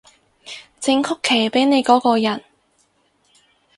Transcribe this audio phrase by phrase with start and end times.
[0.79, 2.43] 整曲奇畀你嗰個人